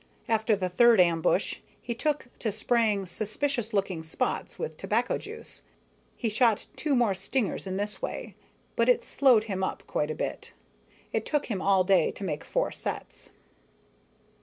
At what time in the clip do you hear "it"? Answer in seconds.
8.89-9.03, 11.13-11.23